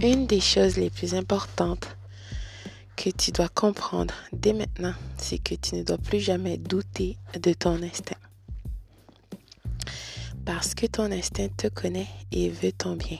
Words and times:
Une 0.00 0.28
des 0.28 0.40
choses 0.40 0.76
les 0.76 0.90
plus 0.90 1.14
importantes 1.14 1.96
que 2.94 3.10
tu 3.10 3.32
dois 3.32 3.48
comprendre 3.48 4.14
dès 4.32 4.52
maintenant, 4.52 4.94
c'est 5.16 5.38
que 5.38 5.56
tu 5.56 5.74
ne 5.74 5.82
dois 5.82 5.98
plus 5.98 6.20
jamais 6.20 6.56
douter 6.56 7.16
de 7.40 7.52
ton 7.52 7.82
instinct. 7.82 8.16
Parce 10.44 10.76
que 10.76 10.86
ton 10.86 11.10
instinct 11.10 11.48
te 11.56 11.66
connaît 11.66 12.06
et 12.30 12.48
veut 12.48 12.70
ton 12.70 12.94
bien. 12.94 13.18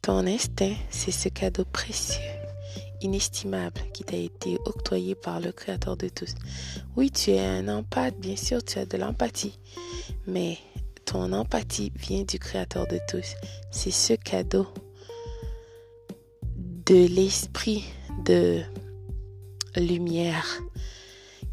Ton 0.00 0.28
instinct, 0.28 0.76
c'est 0.90 1.10
ce 1.10 1.28
cadeau 1.28 1.64
précieux, 1.64 2.22
inestimable 3.00 3.80
qui 3.92 4.04
t'a 4.04 4.16
été 4.16 4.58
octroyé 4.64 5.16
par 5.16 5.40
le 5.40 5.50
Créateur 5.50 5.96
de 5.96 6.08
tous. 6.08 6.36
Oui, 6.94 7.10
tu 7.10 7.32
es 7.32 7.44
un 7.44 7.66
empathe, 7.66 8.16
bien 8.20 8.36
sûr, 8.36 8.64
tu 8.64 8.78
as 8.78 8.86
de 8.86 8.96
l'empathie, 8.96 9.58
mais 10.28 10.56
ton 11.04 11.32
empathie 11.32 11.92
vient 11.96 12.22
du 12.22 12.38
Créateur 12.38 12.86
de 12.86 13.00
tous. 13.08 13.34
C'est 13.72 13.90
ce 13.90 14.12
cadeau 14.12 14.68
de 16.86 17.06
l'esprit 17.06 17.84
de 18.24 18.60
lumière 19.76 20.46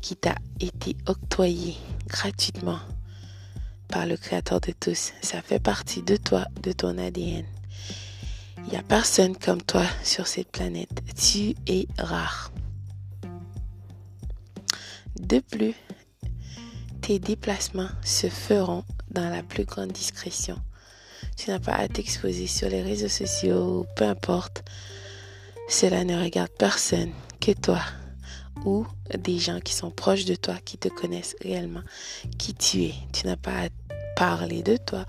qui 0.01 0.15
t'a 0.15 0.35
été 0.59 0.95
octroyé 1.07 1.75
gratuitement 2.07 2.79
par 3.89 4.05
le 4.05 4.17
Créateur 4.17 4.59
de 4.61 4.71
tous. 4.71 5.11
Ça 5.21 5.41
fait 5.41 5.59
partie 5.59 6.01
de 6.01 6.15
toi, 6.15 6.45
de 6.63 6.71
ton 6.71 6.97
ADN. 6.97 7.45
Il 8.65 8.71
n'y 8.71 8.77
a 8.77 8.83
personne 8.83 9.35
comme 9.35 9.61
toi 9.61 9.85
sur 10.03 10.27
cette 10.27 10.51
planète. 10.51 11.01
Tu 11.15 11.55
es 11.67 11.87
rare. 11.97 12.51
De 15.19 15.39
plus, 15.39 15.75
tes 17.01 17.19
déplacements 17.19 17.89
se 18.03 18.27
feront 18.27 18.83
dans 19.11 19.29
la 19.29 19.43
plus 19.43 19.65
grande 19.65 19.91
discrétion. 19.91 20.57
Tu 21.37 21.49
n'as 21.49 21.59
pas 21.59 21.75
à 21.75 21.87
t'exposer 21.87 22.47
sur 22.47 22.69
les 22.69 22.81
réseaux 22.81 23.09
sociaux, 23.09 23.85
peu 23.95 24.05
importe. 24.05 24.63
Cela 25.69 26.03
ne 26.03 26.19
regarde 26.19 26.49
personne 26.57 27.11
que 27.39 27.51
toi 27.51 27.79
ou 28.65 28.87
des 29.15 29.37
gens 29.37 29.59
qui 29.59 29.75
sont 29.75 29.91
proches 29.91 30.25
de 30.25 30.33
toi, 30.33 30.55
qui 30.65 30.79
te 30.79 30.87
connaissent 30.87 31.35
réellement, 31.41 31.83
qui 32.39 32.55
tu 32.55 32.85
es. 32.85 32.95
Tu 33.13 33.27
n'as 33.27 33.37
pas 33.37 33.65
à 33.65 33.69
parler 34.15 34.63
de 34.63 34.77
toi 34.77 35.05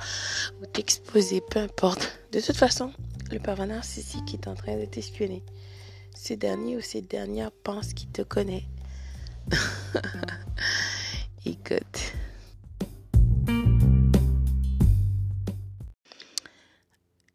ou 0.60 0.66
t'exposer, 0.66 1.40
peu 1.50 1.60
importe. 1.60 2.20
De 2.32 2.40
toute 2.40 2.58
façon, 2.58 2.92
le 3.32 3.38
pervers 3.38 3.68
narcissique 3.68 4.34
est 4.34 4.48
en 4.48 4.54
train 4.54 4.76
de 4.76 4.84
t'espionner. 4.84 5.42
Ce 6.14 6.34
dernier 6.34 6.76
ou 6.76 6.82
cette 6.82 7.10
dernière 7.10 7.50
pense 7.50 7.94
qu'il 7.94 8.10
te 8.10 8.20
connaît. 8.20 8.66
Écoute. 11.46 12.12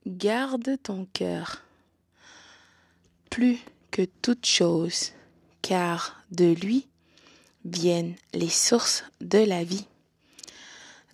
Garde 0.05 0.77
ton 0.83 1.07
cœur 1.11 1.64
plus 3.35 3.59
que 3.91 4.03
toute 4.21 4.45
chose, 4.45 5.11
car 5.61 6.23
de 6.31 6.53
lui 6.53 6.87
viennent 7.65 8.15
les 8.33 8.47
sources 8.47 9.03
de 9.19 9.39
la 9.39 9.65
vie. 9.65 9.87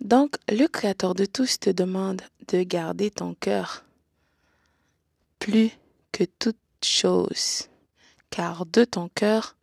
Donc, 0.00 0.36
le 0.48 0.68
Créateur 0.68 1.16
de 1.16 1.24
tous 1.24 1.58
te 1.58 1.70
demande 1.70 2.22
de 2.46 2.62
garder 2.62 3.10
ton 3.10 3.34
cœur 3.34 3.84
plus 5.40 5.72
que 6.12 6.22
toute 6.22 6.54
chose, 6.80 7.66
car 8.30 8.66
de 8.66 8.84
ton 8.84 9.08
cœur 9.08 9.56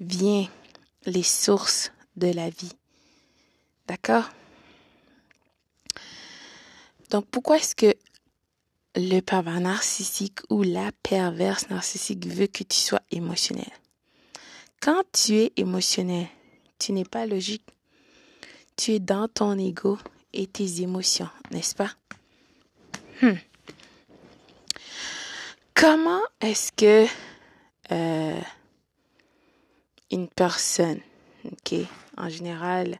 viennent 0.00 0.48
les 1.04 1.22
sources 1.22 1.92
de 2.16 2.28
la 2.28 2.48
vie. 2.48 2.72
D'accord? 3.86 4.30
Donc, 7.10 7.26
pourquoi 7.26 7.58
est-ce 7.58 7.76
que 7.76 7.94
le 8.96 9.20
pervers 9.20 9.60
narcissique 9.60 10.40
ou 10.48 10.62
la 10.62 10.90
perverse 11.02 11.68
narcissique 11.68 12.26
veut 12.26 12.46
que 12.46 12.64
tu 12.64 12.78
sois 12.78 13.02
émotionnel. 13.10 13.70
Quand 14.80 15.02
tu 15.12 15.34
es 15.36 15.52
émotionnel, 15.56 16.26
tu 16.78 16.92
n'es 16.92 17.04
pas 17.04 17.26
logique. 17.26 17.66
Tu 18.76 18.92
es 18.92 18.98
dans 18.98 19.28
ton 19.28 19.58
ego 19.58 19.98
et 20.32 20.46
tes 20.46 20.82
émotions, 20.82 21.28
n'est-ce 21.50 21.74
pas? 21.74 21.90
Hmm. 23.22 23.36
Comment 25.74 26.22
est-ce 26.40 26.72
que 26.72 27.06
euh, 27.92 28.40
une 30.10 30.28
personne, 30.28 31.00
en 32.16 32.28
général, 32.28 32.98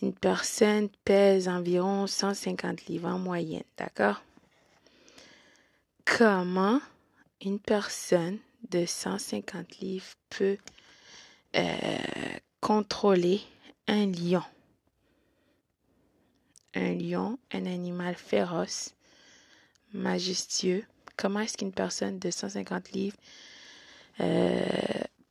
une 0.00 0.14
personne 0.14 0.88
pèse 1.04 1.48
environ 1.48 2.06
150 2.06 2.86
livres 2.86 3.08
en 3.08 3.18
moyenne, 3.18 3.64
d'accord? 3.76 4.22
Comment 6.16 6.80
une 7.40 7.58
personne 7.58 8.38
de 8.70 8.84
150 8.84 9.78
livres 9.78 10.12
peut 10.28 10.58
euh, 11.56 11.98
contrôler 12.60 13.40
un 13.88 14.06
lion? 14.06 14.42
Un 16.74 16.94
lion, 16.94 17.38
un 17.52 17.66
animal 17.66 18.14
féroce, 18.14 18.94
majestueux. 19.94 20.84
Comment 21.16 21.40
est-ce 21.40 21.56
qu'une 21.56 21.72
personne 21.72 22.18
de 22.18 22.30
150 22.30 22.92
livres 22.92 23.16
euh, 24.20 24.66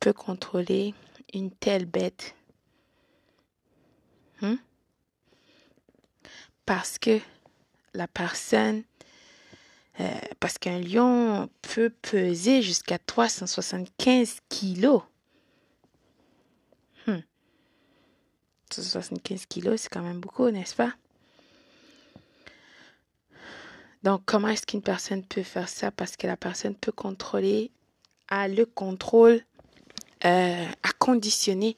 peut 0.00 0.12
contrôler 0.12 0.94
une 1.32 1.50
telle 1.50 1.86
bête? 1.86 2.34
Hmm? 4.40 4.56
Parce 6.66 6.98
que 6.98 7.20
la 7.94 8.08
personne 8.08 8.82
euh, 10.00 10.08
parce 10.40 10.58
qu'un 10.58 10.80
lion 10.80 11.48
peut 11.60 11.90
peser 11.90 12.62
jusqu'à 12.62 12.98
375 12.98 14.38
kilos. 14.48 15.02
375 18.70 19.42
hmm. 19.42 19.44
kilos, 19.48 19.80
c'est 19.82 19.88
quand 19.90 20.02
même 20.02 20.20
beaucoup, 20.20 20.48
n'est-ce 20.50 20.74
pas? 20.74 20.92
Donc, 24.02 24.22
comment 24.24 24.48
est-ce 24.48 24.66
qu'une 24.66 24.82
personne 24.82 25.22
peut 25.22 25.42
faire 25.42 25.68
ça? 25.68 25.90
Parce 25.90 26.16
que 26.16 26.26
la 26.26 26.36
personne 26.36 26.74
peut 26.74 26.92
contrôler, 26.92 27.70
a 28.28 28.48
le 28.48 28.66
contrôle, 28.66 29.40
euh, 30.24 30.66
à 30.82 30.92
conditionner 30.98 31.76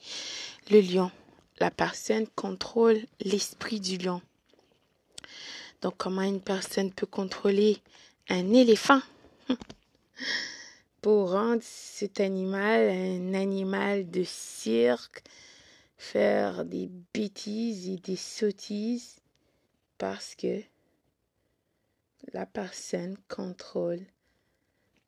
le 0.70 0.80
lion. 0.80 1.10
La 1.58 1.70
personne 1.70 2.26
contrôle 2.34 2.98
l'esprit 3.20 3.80
du 3.80 3.98
lion. 3.98 4.22
Donc, 5.84 5.98
comment 5.98 6.22
une 6.22 6.40
personne 6.40 6.90
peut 6.90 7.06
contrôler 7.06 7.76
un 8.30 8.54
éléphant? 8.54 9.02
Pour 11.02 11.32
rendre 11.32 11.60
cet 11.62 12.20
animal 12.20 12.88
un 12.88 13.34
animal 13.34 14.10
de 14.10 14.24
cirque, 14.24 15.22
faire 15.98 16.64
des 16.64 16.88
bêtises 17.12 17.90
et 17.90 17.98
des 17.98 18.16
sottises 18.16 19.16
parce 19.98 20.34
que 20.34 20.62
la 22.32 22.46
personne 22.46 23.18
contrôle 23.28 24.00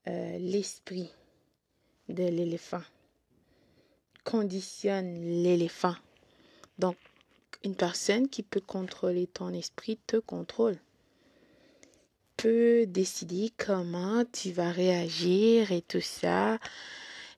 euh, 0.08 0.36
l'esprit 0.36 1.10
de 2.10 2.24
l'éléphant, 2.24 2.84
conditionne 4.24 5.42
l'éléphant. 5.42 5.96
Donc, 6.78 6.98
une 7.64 7.74
personne 7.74 8.28
qui 8.28 8.42
peut 8.42 8.60
contrôler 8.60 9.26
ton 9.26 9.52
esprit 9.52 9.98
te 10.06 10.16
contrôle 10.16 10.78
peux 12.36 12.86
décider 12.86 13.50
comment 13.56 14.24
tu 14.30 14.52
vas 14.52 14.70
réagir 14.70 15.72
et 15.72 15.82
tout 15.82 16.00
ça. 16.00 16.58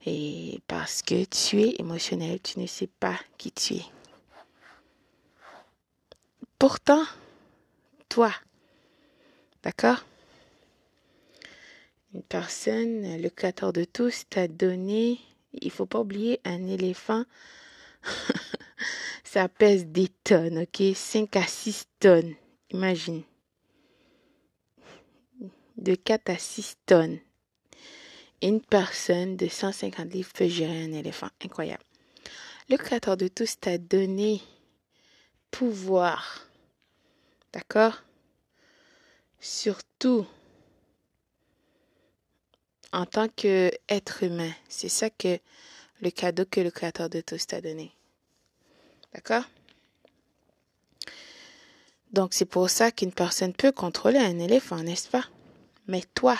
Et 0.06 0.60
parce 0.66 1.02
que 1.02 1.24
tu 1.24 1.62
es 1.62 1.76
émotionnel, 1.78 2.40
tu 2.40 2.58
ne 2.58 2.66
sais 2.66 2.88
pas 3.00 3.18
qui 3.36 3.52
tu 3.52 3.74
es. 3.74 3.84
Pourtant, 6.58 7.04
toi, 8.08 8.32
d'accord? 9.62 10.04
Une 12.14 12.22
personne, 12.22 13.20
le 13.20 13.28
créateur 13.28 13.72
de 13.72 13.84
tous, 13.84 14.24
t'a 14.30 14.48
donné, 14.48 15.20
il 15.52 15.70
faut 15.70 15.86
pas 15.86 16.00
oublier, 16.00 16.40
un 16.44 16.66
éléphant, 16.66 17.24
ça 19.24 19.48
pèse 19.48 19.86
des 19.86 20.08
tonnes, 20.24 20.58
ok? 20.58 20.82
5 20.94 21.36
à 21.36 21.46
6 21.46 21.86
tonnes, 22.00 22.34
imagine 22.70 23.22
de 25.78 25.94
4 25.94 26.30
à 26.30 26.38
6 26.38 26.76
tonnes. 26.86 27.18
Une 28.42 28.60
personne 28.60 29.36
de 29.36 29.48
150 29.48 30.12
livres 30.12 30.32
peut 30.32 30.48
gérer 30.48 30.84
un 30.84 30.92
éléphant. 30.92 31.28
Incroyable. 31.44 31.82
Le 32.68 32.76
créateur 32.76 33.16
de 33.16 33.28
tous 33.28 33.58
t'a 33.58 33.78
donné 33.78 34.42
pouvoir. 35.50 36.46
D'accord? 37.52 38.02
Surtout 39.40 40.26
en 42.92 43.06
tant 43.06 43.28
qu'être 43.28 44.22
humain. 44.22 44.52
C'est 44.68 44.88
ça 44.88 45.10
que 45.10 45.38
le 46.00 46.10
cadeau 46.10 46.44
que 46.44 46.60
le 46.60 46.70
créateur 46.70 47.08
de 47.08 47.20
tous 47.20 47.46
t'a 47.46 47.60
donné. 47.60 47.92
D'accord? 49.14 49.44
Donc 52.12 52.32
c'est 52.32 52.44
pour 52.46 52.70
ça 52.70 52.90
qu'une 52.90 53.12
personne 53.12 53.52
peut 53.52 53.72
contrôler 53.72 54.18
un 54.18 54.38
éléphant, 54.38 54.82
n'est-ce 54.82 55.08
pas? 55.08 55.24
Mais 55.86 56.02
toi, 56.14 56.38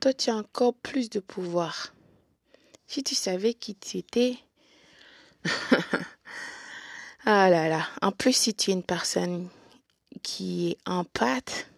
toi, 0.00 0.14
tu 0.14 0.30
as 0.30 0.36
encore 0.36 0.74
plus 0.74 1.10
de 1.10 1.20
pouvoir. 1.20 1.92
Si 2.86 3.02
tu 3.04 3.14
savais 3.14 3.54
qui 3.54 3.74
tu 3.74 3.98
étais, 3.98 4.38
ah 7.24 7.50
là 7.50 7.68
là. 7.68 7.86
En 8.00 8.10
plus, 8.12 8.32
si 8.32 8.54
tu 8.54 8.70
es 8.70 8.74
une 8.74 8.82
personne 8.82 9.48
qui 10.22 10.70
est 10.70 10.78
en 10.86 11.04
pâte, 11.04 11.68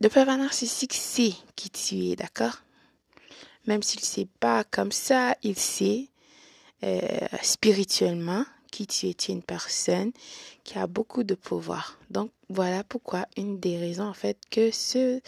le 0.00 0.08
pervers 0.08 0.38
narcissique 0.38 0.94
sait 0.94 1.34
qui 1.56 1.70
tu 1.70 1.96
es, 2.06 2.16
d'accord? 2.16 2.62
Même 3.66 3.82
s'il 3.82 4.00
ne 4.00 4.06
sait 4.06 4.28
pas 4.38 4.64
comme 4.64 4.92
ça, 4.92 5.36
il 5.42 5.58
sait 5.58 6.08
euh, 6.84 7.00
spirituellement 7.42 8.44
qui 8.70 8.86
tu 8.86 9.06
es 9.06 9.12
une 9.28 9.42
personne 9.42 10.12
qui 10.64 10.78
a 10.78 10.86
beaucoup 10.86 11.24
de 11.24 11.34
pouvoir. 11.34 11.98
Donc, 12.10 12.30
voilà 12.48 12.84
pourquoi 12.84 13.26
une 13.36 13.58
des 13.58 13.78
raisons, 13.78 14.06
en 14.06 14.14
fait, 14.14 14.38
que 14.50 14.70
ce 14.70 15.20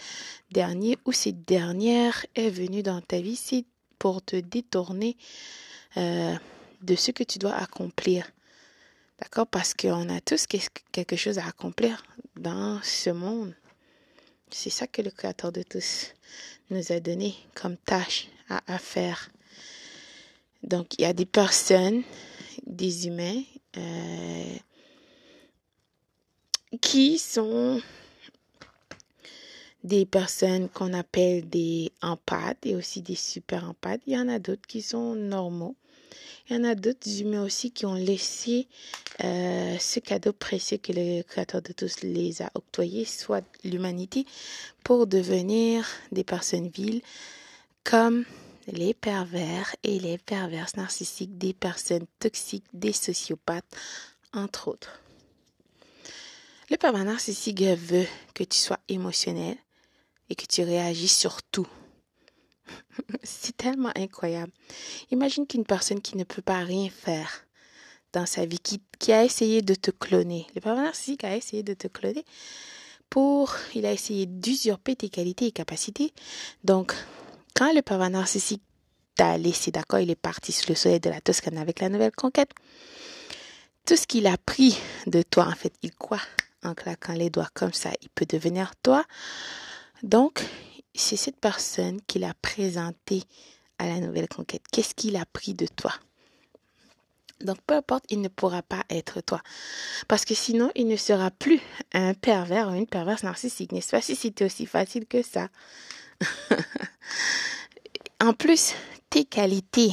dernier 0.50 0.98
ou 1.06 1.12
cette 1.12 1.44
dernière 1.44 2.26
est 2.34 2.50
venu 2.50 2.82
dans 2.82 3.00
ta 3.00 3.20
vie, 3.20 3.36
c'est 3.36 3.64
pour 3.98 4.22
te 4.22 4.36
détourner 4.36 5.16
euh, 5.96 6.34
de 6.82 6.94
ce 6.94 7.10
que 7.10 7.24
tu 7.24 7.38
dois 7.38 7.54
accomplir. 7.54 8.30
D'accord? 9.20 9.46
Parce 9.46 9.74
qu'on 9.74 10.08
a 10.08 10.20
tous 10.20 10.46
quelque 10.46 11.16
chose 11.16 11.38
à 11.38 11.46
accomplir 11.46 12.02
dans 12.36 12.80
ce 12.82 13.10
monde. 13.10 13.54
C'est 14.50 14.70
ça 14.70 14.86
que 14.86 15.02
le 15.02 15.10
Créateur 15.10 15.52
de 15.52 15.62
tous 15.62 16.14
nous 16.70 16.92
a 16.92 17.00
donné 17.00 17.34
comme 17.54 17.76
tâche 17.76 18.28
à, 18.48 18.78
faire. 18.78 19.30
Donc, 20.62 20.98
il 20.98 21.02
y 21.02 21.04
a 21.04 21.12
des 21.12 21.26
personnes, 21.26 22.02
des 22.66 23.06
humains, 23.06 23.42
euh, 23.76 24.56
qui 26.80 27.18
sont 27.18 27.80
des 29.82 30.04
personnes 30.04 30.68
qu'on 30.68 30.92
appelle 30.92 31.48
des 31.48 31.90
empathes 32.02 32.64
et 32.64 32.76
aussi 32.76 33.00
des 33.00 33.14
super 33.14 33.68
empathes. 33.68 34.00
Il 34.06 34.12
y 34.12 34.18
en 34.18 34.28
a 34.28 34.38
d'autres 34.38 34.66
qui 34.66 34.82
sont 34.82 35.14
normaux. 35.14 35.74
Il 36.48 36.56
y 36.56 36.58
en 36.58 36.64
a 36.64 36.74
d'autres 36.74 37.20
humains 37.20 37.44
aussi 37.44 37.70
qui 37.70 37.86
ont 37.86 37.94
laissé 37.94 38.66
euh, 39.22 39.78
ce 39.78 40.00
cadeau 40.00 40.32
précieux 40.32 40.78
que 40.78 40.92
le 40.92 41.22
Créateur 41.22 41.62
de 41.62 41.72
tous 41.72 42.02
les 42.02 42.42
a 42.42 42.50
octroyé, 42.54 43.04
soit 43.04 43.44
l'humanité, 43.64 44.26
pour 44.82 45.06
devenir 45.06 45.86
des 46.10 46.24
personnes 46.24 46.68
viles 46.68 47.02
comme 47.84 48.24
les 48.70 48.94
pervers 48.94 49.74
et 49.82 49.98
les 49.98 50.18
perverses 50.18 50.76
narcissiques, 50.76 51.38
des 51.38 51.54
personnes 51.54 52.06
toxiques, 52.18 52.66
des 52.72 52.92
sociopathes, 52.92 53.76
entre 54.32 54.68
autres. 54.68 55.00
Le 56.70 56.76
pervers 56.76 57.04
narcissique 57.04 57.62
veut 57.62 58.06
que 58.34 58.44
tu 58.44 58.58
sois 58.58 58.78
émotionnel 58.88 59.56
et 60.28 60.36
que 60.36 60.46
tu 60.46 60.62
réagis 60.62 61.08
sur 61.08 61.42
tout. 61.42 61.68
C'est 63.24 63.56
tellement 63.56 63.92
incroyable. 63.96 64.52
Imagine 65.10 65.46
qu'une 65.46 65.64
personne 65.64 66.00
qui 66.00 66.16
ne 66.16 66.24
peut 66.24 66.42
pas 66.42 66.60
rien 66.60 66.88
faire 66.88 67.44
dans 68.12 68.26
sa 68.26 68.44
vie, 68.44 68.60
qui, 68.98 69.12
a 69.12 69.24
essayé 69.24 69.62
de 69.62 69.74
te 69.74 69.90
cloner, 69.90 70.46
le 70.54 70.60
pervers 70.60 70.84
narcissique 70.84 71.24
a 71.24 71.36
essayé 71.36 71.62
de 71.62 71.74
te 71.74 71.88
cloner 71.88 72.24
pour, 73.08 73.56
il 73.74 73.86
a 73.86 73.92
essayé 73.92 74.26
d'usurper 74.26 74.94
tes 74.94 75.08
qualités 75.08 75.46
et 75.46 75.52
capacités. 75.52 76.12
Donc, 76.62 76.94
quand 77.54 77.72
le 77.72 77.82
pervers 77.82 78.10
narcissique 78.10 78.62
t'a 79.14 79.38
laissé, 79.38 79.70
d'accord, 79.70 80.00
il 80.00 80.10
est 80.10 80.14
parti 80.14 80.52
sous 80.52 80.68
le 80.68 80.74
soleil 80.74 81.00
de 81.00 81.10
la 81.10 81.20
Toscane 81.20 81.58
avec 81.58 81.80
la 81.80 81.88
nouvelle 81.88 82.12
conquête, 82.12 82.50
tout 83.86 83.96
ce 83.96 84.06
qu'il 84.06 84.26
a 84.26 84.36
pris 84.38 84.78
de 85.06 85.22
toi, 85.22 85.46
en 85.46 85.54
fait, 85.54 85.72
il 85.82 85.94
croit 85.94 86.22
en 86.62 86.74
claquant 86.74 87.14
les 87.14 87.30
doigts 87.30 87.48
comme 87.54 87.72
ça, 87.72 87.90
il 88.02 88.08
peut 88.10 88.26
devenir 88.26 88.72
toi. 88.82 89.04
Donc, 90.02 90.42
c'est 90.94 91.16
cette 91.16 91.40
personne 91.40 92.00
qui 92.06 92.18
l'a 92.18 92.34
présenté 92.42 93.22
à 93.78 93.86
la 93.86 93.98
nouvelle 94.00 94.28
conquête. 94.28 94.62
Qu'est-ce 94.70 94.94
qu'il 94.94 95.16
a 95.16 95.24
pris 95.26 95.54
de 95.54 95.66
toi? 95.66 95.92
Donc, 97.40 97.56
peu 97.66 97.74
importe, 97.74 98.04
il 98.10 98.20
ne 98.20 98.28
pourra 98.28 98.62
pas 98.62 98.84
être 98.90 99.22
toi. 99.22 99.40
Parce 100.08 100.26
que 100.26 100.34
sinon, 100.34 100.70
il 100.74 100.86
ne 100.86 100.96
sera 100.96 101.30
plus 101.30 101.60
un 101.94 102.12
pervers 102.12 102.68
ou 102.68 102.74
une 102.74 102.86
perverse 102.86 103.22
narcissique. 103.22 103.72
N'est-ce 103.72 103.90
pas? 103.90 104.02
Si 104.02 104.14
c'était 104.14 104.44
aussi 104.44 104.66
facile 104.66 105.06
que 105.06 105.22
ça? 105.22 105.48
en 108.20 108.32
plus, 108.32 108.74
tes 109.08 109.24
qualités 109.24 109.92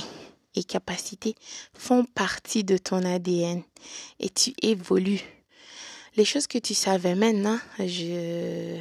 et 0.55 0.63
capacités 0.63 1.35
font 1.73 2.03
partie 2.03 2.63
de 2.63 2.77
ton 2.77 3.03
ADN 3.03 3.63
et 4.19 4.29
tu 4.29 4.53
évolues. 4.61 5.21
Les 6.15 6.25
choses 6.25 6.47
que 6.47 6.57
tu 6.57 6.73
savais 6.73 7.15
maintenant, 7.15 7.59
je 7.79 8.79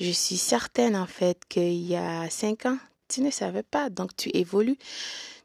je 0.00 0.10
suis 0.10 0.36
certaine 0.36 0.96
en 0.96 1.06
fait 1.06 1.42
qu'il 1.48 1.86
y 1.86 1.94
a 1.94 2.28
cinq 2.28 2.66
ans, 2.66 2.78
tu 3.08 3.20
ne 3.20 3.30
savais 3.30 3.62
pas. 3.62 3.90
Donc 3.90 4.16
tu 4.16 4.30
évolues, 4.34 4.78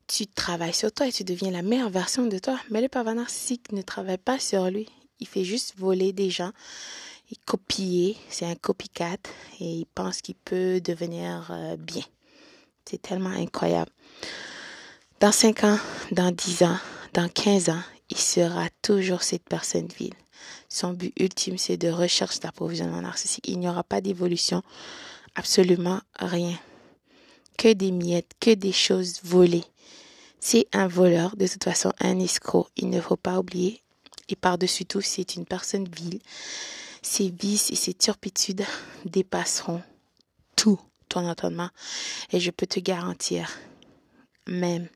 tu 0.07 0.25
travailles 0.25 0.73
sur 0.73 0.91
toi 0.91 1.07
et 1.07 1.11
tu 1.11 1.23
deviens 1.23 1.51
la 1.51 1.61
meilleure 1.61 1.89
version 1.89 2.25
de 2.25 2.39
toi. 2.39 2.59
Mais 2.71 2.81
le 2.81 2.87
pervers 2.87 3.15
ne 3.15 3.81
travaille 3.81 4.17
pas 4.17 4.39
sur 4.39 4.69
lui. 4.69 4.87
Il 5.19 5.27
fait 5.27 5.43
juste 5.43 5.73
voler 5.77 6.13
des 6.13 6.29
gens. 6.29 6.51
Il 7.29 7.37
copie, 7.45 8.17
c'est 8.29 8.45
un 8.45 8.55
copycat 8.55 9.17
et 9.59 9.65
il 9.65 9.85
pense 9.85 10.21
qu'il 10.21 10.35
peut 10.35 10.79
devenir 10.79 11.49
euh, 11.51 11.75
bien. 11.75 12.03
C'est 12.85 13.01
tellement 13.01 13.29
incroyable. 13.29 13.91
Dans 15.19 15.33
cinq 15.33 15.63
ans, 15.65 15.77
dans 16.11 16.31
dix 16.31 16.63
ans, 16.63 16.77
dans 17.13 17.27
quinze 17.27 17.69
ans, 17.69 17.81
il 18.09 18.17
sera 18.17 18.69
toujours 18.81 19.23
cette 19.23 19.43
personne 19.43 19.87
vile. 19.87 20.13
Son 20.69 20.93
but 20.93 21.13
ultime, 21.19 21.57
c'est 21.57 21.75
de 21.75 21.89
recherche 21.89 22.39
d'approvisionnement 22.39 23.01
narcissique. 23.01 23.47
Il 23.47 23.59
n'y 23.59 23.67
aura 23.67 23.83
pas 23.83 23.99
d'évolution, 23.99 24.61
absolument 25.35 25.99
rien. 26.19 26.57
Que 27.57 27.73
des 27.73 27.91
miettes, 27.91 28.31
que 28.39 28.53
des 28.53 28.71
choses 28.71 29.19
volées. 29.23 29.65
C'est 30.39 30.67
un 30.71 30.87
voleur, 30.87 31.35
de 31.35 31.47
toute 31.47 31.63
façon 31.63 31.91
un 31.99 32.19
escroc. 32.19 32.67
Il 32.77 32.89
ne 32.89 33.01
faut 33.01 33.17
pas 33.17 33.39
oublier. 33.39 33.81
Et 34.29 34.35
par-dessus 34.35 34.85
tout, 34.85 35.01
c'est 35.01 35.35
une 35.35 35.45
personne 35.45 35.87
vile. 35.89 36.19
Ses 37.01 37.29
vices 37.29 37.71
et 37.71 37.75
ses 37.75 37.93
turpitudes 37.93 38.65
dépasseront 39.05 39.81
tout 40.55 40.79
ton 41.09 41.27
entendement. 41.27 41.69
Et 42.31 42.39
je 42.39 42.51
peux 42.51 42.67
te 42.67 42.79
garantir, 42.79 43.49
même, 44.47 44.87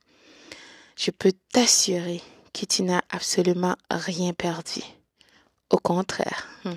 je 0.98 1.12
peux 1.12 1.34
t'assurer 1.52 2.22
que 2.54 2.66
tu 2.66 2.84
n'as 2.84 3.02
absolument 3.10 3.76
rien 3.90 4.34
perdu. 4.34 4.82
Au 5.70 5.78
contraire. 5.78 6.48
Hmm. 6.66 6.76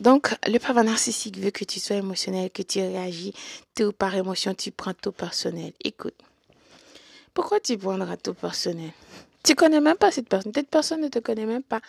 Donc, 0.00 0.34
le 0.46 0.58
pervers 0.58 0.84
narcissique 0.84 1.38
veut 1.38 1.50
que 1.50 1.64
tu 1.64 1.80
sois 1.80 1.96
émotionnel, 1.96 2.50
que 2.50 2.62
tu 2.62 2.80
réagis 2.80 3.32
tout 3.74 3.92
par 3.92 4.14
émotion, 4.14 4.54
tu 4.54 4.70
prends 4.70 4.94
tout 4.94 5.12
personnel. 5.12 5.72
Écoute, 5.82 6.14
pourquoi 7.32 7.60
tu 7.60 7.76
prendras 7.76 8.16
tout 8.16 8.34
personnel? 8.34 8.92
Tu 9.44 9.54
connais 9.54 9.80
même 9.80 9.96
pas 9.96 10.10
cette 10.10 10.28
personne. 10.28 10.52
Cette 10.54 10.70
personne 10.70 11.00
ne 11.00 11.08
te 11.08 11.18
connaît 11.18 11.46
même 11.46 11.62
pas. 11.62 11.80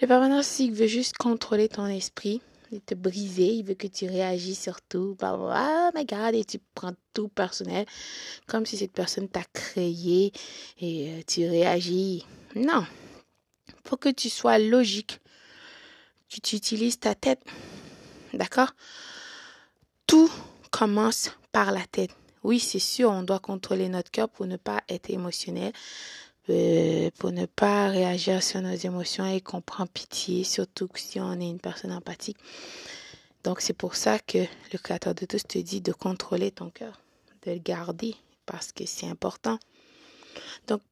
Le 0.00 0.06
pervers 0.06 0.28
narcissique 0.28 0.72
veut 0.72 0.86
juste 0.86 1.16
contrôler 1.16 1.68
ton 1.68 1.86
esprit 1.86 2.42
et 2.72 2.80
te 2.80 2.94
briser. 2.94 3.46
Il 3.54 3.64
veut 3.64 3.74
que 3.74 3.86
tu 3.86 4.06
réagis 4.06 4.54
sur 4.54 4.80
tout. 4.82 5.16
Ah, 5.22 5.90
my 5.94 6.04
God, 6.04 6.34
et 6.34 6.44
tu 6.44 6.58
prends 6.74 6.94
tout 7.14 7.28
personnel. 7.28 7.86
Comme 8.46 8.66
si 8.66 8.76
cette 8.76 8.92
personne 8.92 9.28
t'a 9.28 9.44
créé 9.52 10.32
et 10.80 11.10
euh, 11.10 11.20
tu 11.26 11.48
réagis. 11.48 12.26
Non 12.54 12.84
faut 13.90 13.96
que 13.96 14.08
tu 14.08 14.30
sois 14.30 14.58
logique. 14.58 15.20
Que 16.32 16.40
tu 16.40 16.56
utilises 16.56 17.00
ta 17.00 17.14
tête. 17.14 17.42
D'accord? 18.32 18.70
Tout 20.06 20.30
commence 20.70 21.32
par 21.50 21.72
la 21.72 21.84
tête. 21.86 22.12
Oui, 22.44 22.60
c'est 22.60 22.78
sûr, 22.78 23.10
on 23.10 23.22
doit 23.22 23.40
contrôler 23.40 23.88
notre 23.88 24.10
cœur 24.10 24.28
pour 24.28 24.46
ne 24.46 24.56
pas 24.56 24.80
être 24.88 25.10
émotionnel, 25.10 25.72
pour 27.18 27.32
ne 27.32 27.46
pas 27.46 27.88
réagir 27.88 28.42
sur 28.42 28.60
nos 28.60 28.74
émotions 28.74 29.26
et 29.26 29.40
qu'on 29.40 29.60
prend 29.60 29.86
pitié, 29.86 30.44
surtout 30.44 30.88
si 30.94 31.20
on 31.20 31.40
est 31.40 31.48
une 31.48 31.60
personne 31.60 31.92
empathique. 31.92 32.38
Donc, 33.44 33.60
c'est 33.60 33.74
pour 33.74 33.94
ça 33.94 34.18
que 34.18 34.38
le 34.72 34.78
Créateur 34.78 35.14
de 35.14 35.24
tous 35.24 35.42
te 35.46 35.58
dit 35.58 35.80
de 35.80 35.92
contrôler 35.92 36.50
ton 36.50 36.70
cœur, 36.70 37.00
de 37.46 37.52
le 37.52 37.58
garder, 37.58 38.14
parce 38.46 38.72
que 38.72 38.84
c'est 38.86 39.08
important. 39.08 39.58
Donc, 40.66 40.82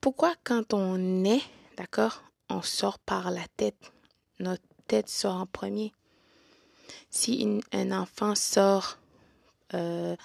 pourquoi 0.00 0.34
quand 0.44 0.72
on 0.72 1.24
est, 1.24 1.42
d'accord, 1.76 2.22
on 2.48 2.62
sort 2.62 2.98
par 2.98 3.30
la 3.30 3.46
tête? 3.56 3.92
Notre 4.38 4.62
tête 4.86 5.08
sort 5.08 5.36
en 5.36 5.46
premier. 5.46 5.92
Si 7.10 7.60
un 7.72 7.92
enfant 7.92 8.34
sort 8.34 8.98
euh, 9.74 10.16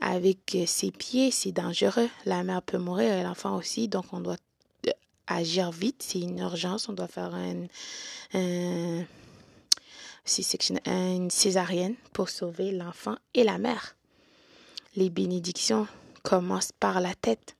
avec 0.00 0.56
ses 0.66 0.90
pieds, 0.90 1.30
c'est 1.30 1.52
dangereux. 1.52 2.08
La 2.24 2.42
mère 2.42 2.62
peut 2.62 2.78
mourir 2.78 3.12
et 3.12 3.22
l'enfant 3.22 3.56
aussi. 3.56 3.88
Donc, 3.88 4.06
on 4.12 4.20
doit 4.20 4.36
euh, 4.86 4.92
agir 5.26 5.70
vite. 5.70 6.02
C'est 6.02 6.20
une 6.20 6.38
urgence. 6.38 6.88
On 6.88 6.92
doit 6.92 7.08
faire 7.08 7.34
un, 7.34 7.66
un, 8.34 9.04
une 10.86 11.30
césarienne 11.30 11.94
pour 12.12 12.28
sauver 12.28 12.72
l'enfant 12.72 13.16
et 13.34 13.44
la 13.44 13.58
mère. 13.58 13.96
Les 14.96 15.10
bénédictions 15.10 15.86
commencent 16.22 16.72
par 16.72 17.00
la 17.00 17.14
tête. 17.14 17.56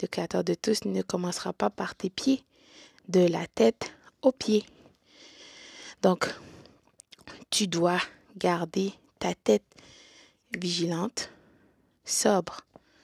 Le 0.00 0.08
Créateur 0.08 0.44
de 0.44 0.54
tous 0.54 0.84
ne 0.84 1.02
commencera 1.02 1.52
pas 1.52 1.70
par 1.70 1.94
tes 1.94 2.10
pieds 2.10 2.44
de 3.08 3.20
la 3.20 3.46
tête 3.46 3.92
aux 4.22 4.32
pieds. 4.32 4.64
Donc, 6.02 6.32
tu 7.50 7.66
dois 7.66 8.00
garder 8.36 8.92
ta 9.18 9.34
tête 9.34 9.64
vigilante, 10.56 11.30
sobre. 12.08 12.60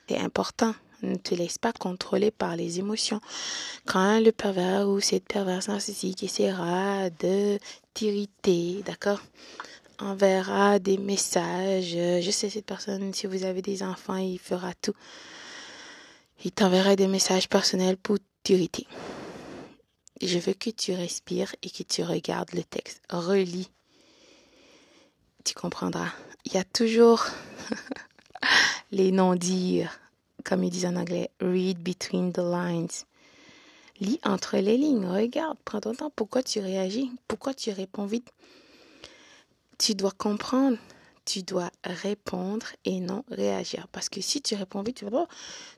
C'est 0.08 0.18
important. 0.18 0.74
Ne 1.02 1.16
te 1.16 1.34
laisse 1.34 1.58
pas 1.58 1.72
contrôler 1.72 2.30
par 2.30 2.56
les 2.56 2.78
émotions. 2.78 3.20
Quand 3.86 4.20
le 4.20 4.32
pervers 4.32 4.88
ou 4.88 5.00
cette 5.00 5.26
perverse 5.26 5.68
narcissique 5.68 6.22
essaiera 6.22 7.10
de 7.10 7.58
t'irriter, 7.92 8.82
d'accord? 8.86 9.20
Enverra 9.98 10.78
des 10.78 10.96
messages. 10.96 11.96
Je 12.22 12.30
sais, 12.30 12.48
cette 12.48 12.66
personne, 12.66 13.12
si 13.12 13.26
vous 13.26 13.44
avez 13.44 13.60
des 13.62 13.82
enfants, 13.82 14.16
il 14.16 14.38
fera 14.38 14.72
tout. 14.80 14.94
Il 16.44 16.52
t'enverra 16.52 16.96
des 16.96 17.06
messages 17.06 17.48
personnels 17.48 17.96
pour 17.96 18.18
t'irriter. 18.42 18.86
Je 20.22 20.38
veux 20.38 20.54
que 20.54 20.70
tu 20.70 20.92
respires 20.92 21.54
et 21.62 21.70
que 21.70 21.82
tu 21.82 22.02
regardes 22.02 22.52
le 22.54 22.64
texte. 22.64 23.02
Relis. 23.10 23.70
Tu 25.44 25.54
comprendras. 25.54 26.12
Il 26.46 26.54
y 26.54 26.56
a 26.56 26.64
toujours 26.64 27.26
les 28.94 29.10
non-dires, 29.10 30.00
comme 30.44 30.62
ils 30.64 30.70
disent 30.70 30.86
en 30.86 30.96
anglais. 30.96 31.30
Read 31.40 31.78
between 31.82 32.32
the 32.32 32.38
lines. 32.38 33.04
Lis 34.00 34.20
entre 34.24 34.56
les 34.56 34.76
lignes. 34.76 35.06
Regarde, 35.06 35.58
prends 35.64 35.80
ton 35.80 35.94
temps. 35.94 36.12
Pourquoi 36.14 36.42
tu 36.42 36.60
réagis? 36.60 37.10
Pourquoi 37.28 37.54
tu 37.54 37.70
réponds 37.70 38.06
vite? 38.06 38.32
Tu 39.78 39.94
dois 39.94 40.12
comprendre 40.12 40.78
tu 41.24 41.42
dois 41.42 41.70
répondre 41.84 42.66
et 42.84 43.00
non 43.00 43.24
réagir. 43.30 43.88
Parce 43.92 44.08
que 44.08 44.20
si 44.20 44.42
tu 44.42 44.54
réponds 44.54 44.82
vite, 44.82 44.96
tu 44.96 45.04
ne 45.04 45.10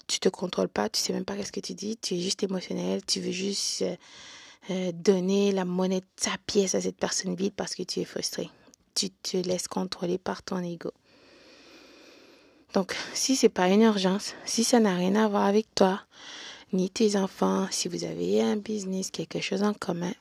tu 0.06 0.18
te 0.18 0.28
contrôles 0.28 0.68
pas, 0.68 0.88
tu 0.88 1.00
sais 1.00 1.12
même 1.12 1.24
pas 1.24 1.42
ce 1.42 1.52
que 1.52 1.60
tu 1.60 1.74
dis, 1.74 1.96
tu 1.96 2.14
es 2.14 2.20
juste 2.20 2.42
émotionnel, 2.42 3.04
tu 3.04 3.20
veux 3.20 3.30
juste 3.30 3.82
euh, 3.82 3.96
euh, 4.70 4.92
donner 4.92 5.52
la 5.52 5.64
monnaie 5.64 6.00
de 6.00 6.06
ta 6.16 6.32
pièce 6.46 6.74
à 6.74 6.80
cette 6.80 6.96
personne 6.96 7.34
vite 7.34 7.54
parce 7.54 7.74
que 7.74 7.82
tu 7.82 8.00
es 8.00 8.04
frustré. 8.04 8.50
Tu 8.94 9.10
te 9.10 9.36
laisses 9.36 9.68
contrôler 9.68 10.18
par 10.18 10.42
ton 10.42 10.62
ego. 10.62 10.90
Donc, 12.76 12.94
si 13.14 13.36
c'est 13.36 13.48
pas 13.48 13.70
une 13.70 13.80
urgence, 13.80 14.34
si 14.44 14.62
ça 14.62 14.80
n'a 14.80 14.94
rien 14.94 15.14
à 15.14 15.28
voir 15.28 15.46
avec 15.46 15.74
toi, 15.74 16.02
ni 16.74 16.90
tes 16.90 17.16
enfants, 17.16 17.66
si 17.70 17.88
vous 17.88 18.04
avez 18.04 18.42
un 18.42 18.56
business, 18.56 19.10
quelque 19.10 19.40
chose 19.40 19.62
en 19.62 19.72
commun, 19.72 20.12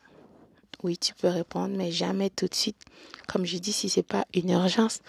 oui, 0.82 0.98
tu 0.98 1.14
peux 1.16 1.28
répondre, 1.28 1.76
mais 1.76 1.92
jamais 1.92 2.30
tout 2.30 2.48
de 2.48 2.56
suite. 2.56 2.80
Comme 3.28 3.46
je 3.46 3.58
dis, 3.58 3.74
si 3.74 3.90
c'est 3.90 4.04
pas 4.04 4.26
une 4.34 4.52
urgence, 4.52 5.02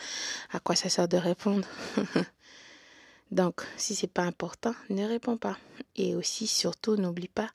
à 0.51 0.59
quoi 0.59 0.75
ça 0.75 0.89
sert 0.89 1.07
de 1.07 1.19
répondre? 1.19 1.69
Donc, 3.31 3.63
si 3.77 3.95
c'est 3.95 4.09
pas 4.09 4.25
important, 4.25 4.75
ne 4.91 5.07
réponds 5.07 5.37
pas. 5.37 5.57
Et 5.95 6.17
aussi, 6.17 6.49
surtout, 6.49 6.97
n'oublie 6.97 7.29
pas 7.29 7.51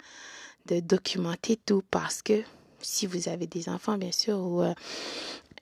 de 0.68 0.80
documenter 0.80 1.58
tout 1.58 1.84
parce 1.92 2.22
que 2.22 2.44
si 2.80 3.08
vous 3.08 3.28
avez 3.28 3.46
des 3.46 3.68
enfants, 3.68 3.98
bien 3.98 4.14
sûr, 4.14 4.38
ou 4.38 4.62
euh, 4.62 4.74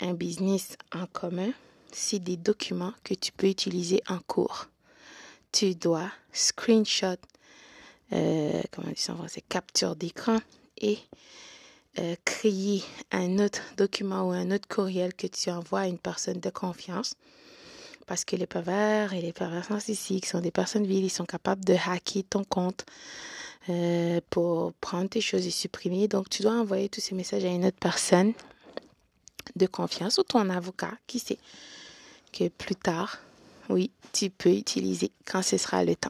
un 0.02 0.14
business 0.14 0.78
en 0.94 1.08
commun, 1.08 1.50
c'est 1.92 2.20
des 2.20 2.38
documents 2.38 2.94
que 3.04 3.14
tu 3.14 3.32
peux 3.32 3.48
utiliser 3.48 4.02
en 4.08 4.20
cours. 4.20 4.68
Tu 5.52 5.76
dois 5.76 6.12
screenshot, 6.32 7.18
euh, 8.14 8.62
comment 8.72 8.88
on 8.90 8.92
dit 8.92 9.02
ça 9.02 9.14
en 9.14 9.18
français, 9.18 9.44
capture 9.48 9.96
d'écran 9.96 10.40
et 10.78 11.00
euh, 11.98 12.16
créer 12.24 12.84
un 13.12 13.40
autre 13.40 13.62
document 13.78 14.28
ou 14.28 14.32
un 14.32 14.52
autre 14.52 14.68
courriel 14.68 15.14
que 15.14 15.28
tu 15.28 15.50
envoies 15.50 15.82
à 15.82 15.88
une 15.88 15.98
personne 15.98 16.40
de 16.40 16.50
confiance. 16.50 17.16
Parce 18.06 18.26
que 18.26 18.36
les 18.36 18.48
pervers 18.48 19.14
et 19.14 19.22
les 19.22 19.34
pervers 19.34 19.70
narcissiques 19.70 20.26
sont 20.26 20.40
des 20.40 20.52
personnes 20.52 20.86
viles, 20.86 21.06
ils 21.06 21.10
sont 21.10 21.26
capables 21.26 21.64
de 21.66 21.76
hacker 21.76 22.24
ton 22.30 22.44
compte 22.44 22.86
euh, 23.70 24.20
pour 24.30 24.74
prendre 24.74 25.10
tes 25.10 25.22
choses 25.22 25.46
et 25.46 25.52
supprimer. 25.52 26.08
Donc, 26.08 26.30
tu 26.30 26.42
dois 26.42 26.54
envoyer 26.54 26.90
tous 26.90 27.02
ces 27.02 27.14
messages 27.14 27.46
à 27.46 27.50
une 27.50 27.66
autre 27.66 27.78
personne 27.80 28.34
de 29.56 29.68
confiance 29.68 30.18
ou 30.18 30.24
ton 30.24 30.50
avocat, 30.50 30.94
qui 31.06 31.20
sait, 31.20 31.38
que 32.32 32.50
plus 32.50 32.76
tard, 32.76 33.20
oui, 33.70 33.92
tu 34.14 34.30
peux 34.30 34.54
utiliser 34.54 35.12
quand 35.26 35.42
ce 35.42 35.58
sera 35.58 35.84
le 35.84 35.96
temps. 35.96 36.10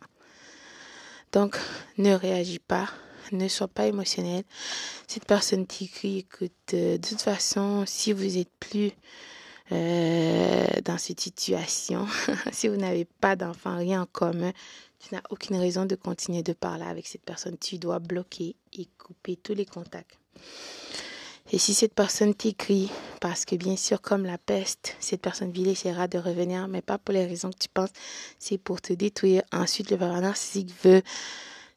Donc, 1.32 1.58
ne 1.98 2.14
réagis 2.14 2.60
pas 2.60 2.90
ne 3.32 3.48
sois 3.48 3.68
pas 3.68 3.88
émotionnel. 3.88 4.44
Cette 5.08 5.26
personne 5.26 5.66
t'écrit, 5.66 6.20
écoute, 6.20 6.52
euh, 6.74 6.98
de 6.98 7.08
toute 7.08 7.22
façon, 7.22 7.84
si 7.86 8.14
vous 8.14 8.38
êtes 8.38 8.52
plus 8.60 8.92
euh, 9.72 10.66
dans 10.84 10.98
cette 10.98 11.20
situation, 11.20 12.08
si 12.52 12.68
vous 12.68 12.78
n'avez 12.78 13.06
pas 13.06 13.36
d'enfant, 13.36 13.78
rien 13.78 14.04
en 14.04 14.06
commun, 14.06 14.52
tu 15.00 15.14
n'as 15.14 15.22
aucune 15.30 15.58
raison 15.58 15.86
de 15.86 15.96
continuer 15.96 16.44
de 16.44 16.54
parler 16.54 16.86
avec 16.86 17.08
cette 17.08 17.24
personne. 17.24 17.58
Tu 17.58 17.78
dois 17.78 18.00
bloquer 18.00 18.56
et 18.74 18.88
couper 18.98 19.38
tous 19.38 19.54
les 19.54 19.66
contacts. 19.66 20.18
Et 21.52 21.58
si 21.58 21.74
cette 21.74 21.96
personne 21.96 22.36
t'écrit, 22.36 22.92
parce 23.20 23.44
que 23.44 23.56
bien 23.56 23.76
sûr, 23.76 24.02
comme 24.02 24.24
la 24.24 24.38
peste, 24.38 24.96
cette 25.00 25.22
personne 25.22 25.52
vile 25.52 25.70
essaiera 25.70 26.08
de 26.08 26.20
revenir, 26.20 26.68
mais 26.68 26.82
pas 26.82 27.00
pour 27.00 27.14
les 27.14 27.26
raisons 27.26 27.50
que 27.50 27.58
tu 27.58 27.70
penses, 27.70 27.90
c'est 28.38 28.60
pour 28.60 28.82
te 28.82 28.94
détruire. 28.94 29.42
Ensuite, 29.52 29.90
le 29.90 29.98
parent 29.98 30.22
narcissique 30.22 30.72
veut 30.84 31.02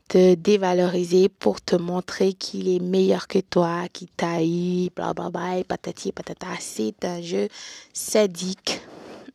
te 0.08 0.34
dévaloriser 0.34 1.30
pour 1.30 1.62
te 1.62 1.74
montrer 1.74 2.34
qu'il 2.34 2.68
est 2.68 2.80
meilleur 2.80 3.26
que 3.28 3.38
toi, 3.38 3.88
qu'il 3.90 4.08
t'a 4.08 4.44
eu, 4.44 4.90
blablabla, 4.94 5.64
patati 5.64 6.12
patata. 6.12 6.48
C'est 6.60 7.02
un 7.06 7.22
jeu 7.22 7.48
sadique, 7.94 8.82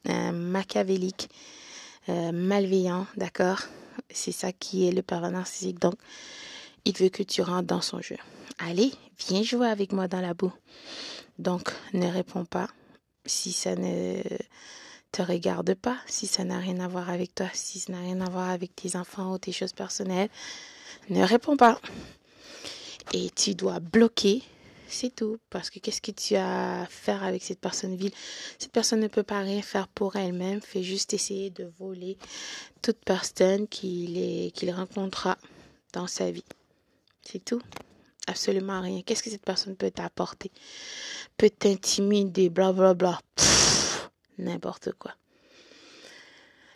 euh, 0.08 0.32
machiavélique, 0.32 1.30
euh, 2.10 2.32
malveillant, 2.32 3.08
d'accord? 3.16 3.62
C'est 4.12 4.32
ça 4.32 4.52
qui 4.52 4.88
est 4.88 4.92
le 4.92 5.02
pervers 5.02 5.32
narcissique. 5.32 5.80
Donc, 5.80 5.96
il 6.86 6.96
veut 6.96 7.10
que 7.10 7.24
tu 7.24 7.42
rentres 7.42 7.68
dans 7.68 7.82
son 7.82 8.02
jeu. 8.02 8.18
Allez, 8.60 8.92
viens 9.28 9.44
jouer 9.44 9.68
avec 9.68 9.92
moi 9.92 10.08
dans 10.08 10.22
la 10.22 10.34
boue. 10.34 10.54
Donc, 11.38 11.72
ne 11.94 12.08
réponds 12.08 12.46
pas 12.46 12.68
si 13.26 13.52
ça 13.52 13.76
ne 13.76 14.22
te 15.12 15.22
regarde 15.22 15.74
pas, 15.76 15.98
si 16.08 16.28
ça 16.28 16.44
n'a 16.44 16.58
rien 16.58 16.80
à 16.80 16.88
voir 16.88 17.10
avec 17.10 17.36
toi, 17.36 17.48
si 17.54 17.80
ça 17.80 17.94
n'a 17.94 18.00
rien 18.00 18.20
à 18.22 18.30
voir 18.30 18.50
avec 18.50 18.76
tes 18.76 18.96
enfants 18.96 19.34
ou 19.34 19.38
tes 19.38 19.52
choses 19.52 19.74
personnelles, 19.74 20.30
ne 21.10 21.24
réponds 21.24 21.58
pas. 21.58 21.80
Et 23.14 23.30
tu 23.30 23.54
dois 23.54 23.80
bloquer, 23.80 24.42
c'est 24.88 25.16
tout. 25.16 25.38
Parce 25.50 25.70
que 25.70 25.80
qu'est-ce 25.80 26.02
que 26.02 26.12
tu 26.12 26.36
as 26.36 26.82
à 26.82 26.86
faire 26.88 27.24
avec 27.24 27.44
cette 27.44 27.60
personne 27.60 27.96
vile? 27.96 28.12
Cette 28.58 28.72
personne 28.72 29.00
ne 29.00 29.08
peut 29.08 29.24
pas 29.24 29.40
rien 29.40 29.62
faire 29.62 29.88
pour 29.88 30.16
elle-même, 30.16 30.62
fait 30.62 30.84
juste 30.84 31.14
essayer 31.14 31.50
de 31.52 31.72
voler 31.80 32.18
toute 32.82 33.00
personne 33.06 33.68
qu'il 33.68 34.52
qu'il 34.52 34.72
rencontrera 34.72 35.38
dans 35.94 36.08
sa 36.08 36.32
vie. 36.32 36.46
C'est 37.24 37.44
tout. 37.44 37.62
Absolument 38.28 38.82
rien. 38.82 39.02
Qu'est-ce 39.02 39.24
que 39.24 39.30
cette 39.30 39.46
personne 39.46 39.76
peut 39.76 39.90
t'apporter? 39.90 40.52
Peut 41.38 41.50
t'intimider, 41.50 42.50
blablabla. 42.50 42.94
Bla 42.96 43.20
n'importe 44.38 44.92
quoi. 44.94 45.14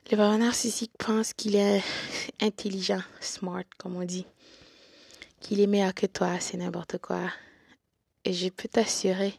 Le 0.10 0.17
parent 0.17 0.38
narcissique 0.38 0.91
pense 0.98 1.34
qu'il 1.34 1.55
est 1.55 1.81
intelligent, 2.41 3.01
smart, 3.20 3.63
comme 3.77 3.96
on 3.96 4.03
dit, 4.03 4.25
qu'il 5.39 5.60
est 5.60 5.67
meilleur 5.67 5.93
que 5.93 6.05
toi, 6.05 6.39
c'est 6.39 6.58
n'importe 6.58 6.98
quoi. 6.98 7.31
Et 8.25 8.34
je 8.34 8.50
peux 8.50 8.67
t'assurer 8.67 9.34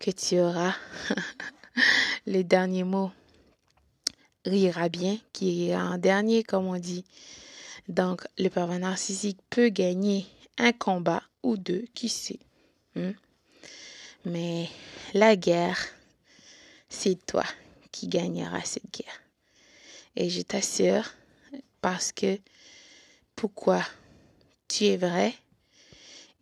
que 0.00 0.10
tu 0.10 0.40
auras 0.40 0.74
le 2.26 2.42
dernier 2.42 2.84
mot. 2.84 3.10
Rira 4.44 4.88
bien, 4.88 5.18
qui 5.32 5.68
est 5.68 5.76
en 5.76 5.98
dernier, 5.98 6.42
comme 6.42 6.66
on 6.66 6.78
dit. 6.78 7.04
Donc, 7.88 8.22
le 8.38 8.48
pervers 8.48 8.80
narcissique 8.80 9.38
peut 9.50 9.68
gagner 9.68 10.26
un 10.58 10.72
combat 10.72 11.22
ou 11.42 11.56
deux, 11.56 11.84
qui 11.94 12.08
sait. 12.08 12.40
Hmm? 12.94 13.12
Mais 14.24 14.68
la 15.14 15.36
guerre, 15.36 15.78
c'est 16.88 17.24
toi 17.26 17.44
qui 17.90 18.08
gagneras 18.08 18.62
cette 18.64 18.92
guerre. 18.92 19.20
Et 20.16 20.30
je 20.30 20.42
t'assure, 20.42 21.10
parce 21.80 22.12
que 22.12 22.38
pourquoi 23.34 23.82
tu 24.68 24.84
es 24.84 24.96
vrai 24.96 25.34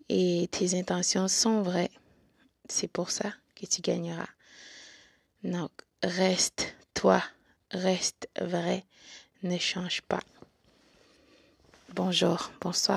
et 0.09 0.49
tes 0.50 0.79
intentions 0.79 1.29
sont 1.29 1.62
vraies, 1.62 1.90
c'est 2.69 2.88
pour 2.88 3.11
ça 3.11 3.33
que 3.55 3.67
tu 3.67 3.81
gagneras. 3.81 4.29
Donc, 5.45 5.71
reste 6.02 6.75
toi, 6.95 7.23
reste 7.71 8.29
vrai, 8.40 8.85
ne 9.43 9.57
change 9.59 10.02
pas. 10.02 10.21
Bonjour, 11.95 12.50
bonsoir. 12.61 12.88